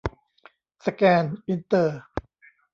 [0.85, 1.99] สแกน อินเตอร์